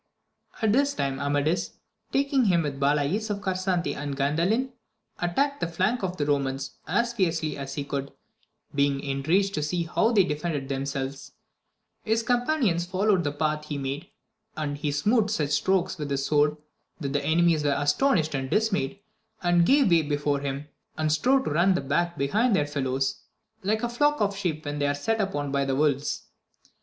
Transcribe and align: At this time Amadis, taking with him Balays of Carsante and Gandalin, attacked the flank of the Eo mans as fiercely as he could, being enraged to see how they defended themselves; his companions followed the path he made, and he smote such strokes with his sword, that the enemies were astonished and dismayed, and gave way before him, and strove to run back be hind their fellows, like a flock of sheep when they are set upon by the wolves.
At 0.63 0.71
this 0.73 0.95
time 0.95 1.19
Amadis, 1.19 1.77
taking 2.11 2.39
with 2.49 2.49
him 2.49 2.63
Balays 2.79 3.29
of 3.29 3.37
Carsante 3.39 3.93
and 3.95 4.17
Gandalin, 4.17 4.69
attacked 5.19 5.59
the 5.59 5.67
flank 5.67 6.01
of 6.01 6.17
the 6.17 6.23
Eo 6.23 6.39
mans 6.39 6.71
as 6.87 7.13
fiercely 7.13 7.55
as 7.55 7.75
he 7.75 7.83
could, 7.83 8.11
being 8.73 8.99
enraged 8.99 9.53
to 9.53 9.61
see 9.61 9.83
how 9.83 10.11
they 10.11 10.23
defended 10.23 10.67
themselves; 10.69 11.33
his 12.03 12.23
companions 12.23 12.83
followed 12.83 13.23
the 13.23 13.31
path 13.31 13.65
he 13.67 13.77
made, 13.77 14.09
and 14.57 14.77
he 14.79 14.91
smote 14.91 15.29
such 15.29 15.51
strokes 15.51 15.99
with 15.99 16.09
his 16.09 16.25
sword, 16.25 16.57
that 16.99 17.13
the 17.13 17.23
enemies 17.23 17.63
were 17.63 17.75
astonished 17.77 18.33
and 18.33 18.49
dismayed, 18.49 18.99
and 19.43 19.67
gave 19.67 19.91
way 19.91 20.01
before 20.01 20.39
him, 20.39 20.67
and 20.97 21.11
strove 21.11 21.43
to 21.43 21.51
run 21.51 21.75
back 21.87 22.17
be 22.17 22.25
hind 22.29 22.55
their 22.55 22.65
fellows, 22.65 23.25
like 23.61 23.83
a 23.83 23.87
flock 23.87 24.19
of 24.19 24.35
sheep 24.35 24.65
when 24.65 24.79
they 24.79 24.87
are 24.87 24.95
set 24.95 25.21
upon 25.21 25.51
by 25.51 25.63
the 25.63 25.75
wolves. 25.75 26.23